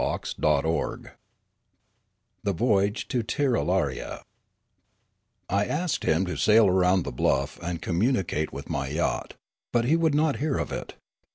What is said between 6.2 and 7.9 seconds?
to sail round the bluff and